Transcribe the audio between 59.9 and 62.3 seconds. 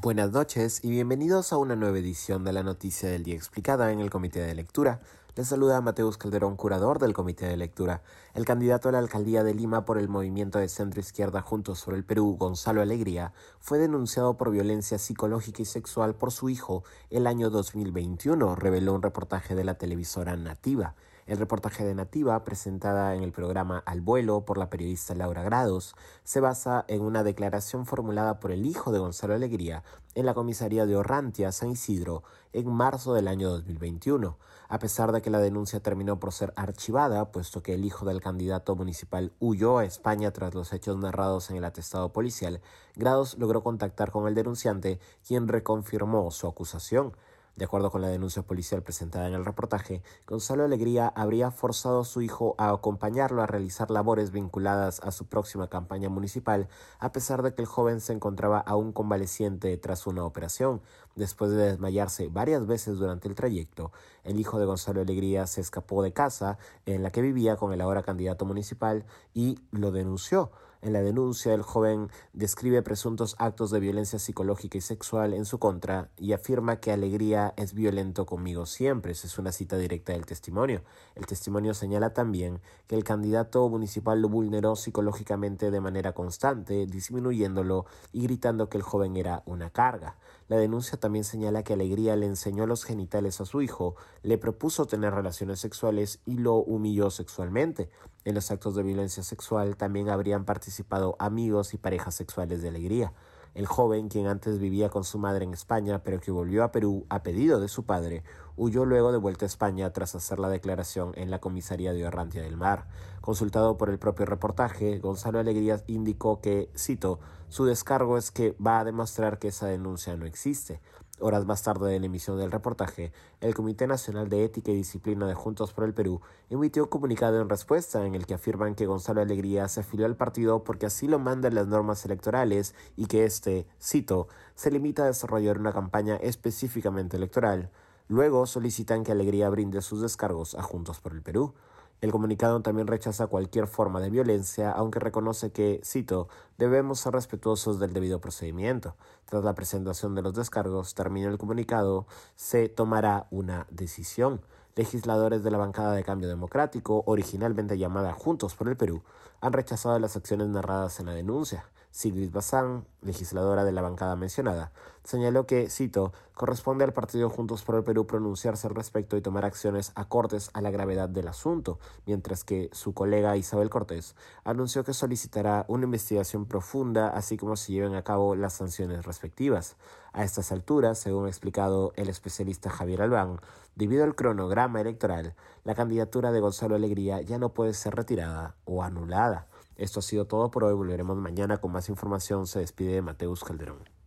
una operación. Después de desmayarse